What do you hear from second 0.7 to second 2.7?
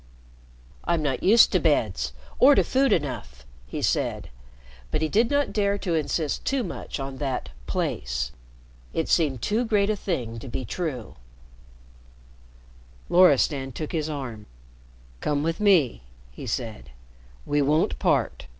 "I'm not used to beds or to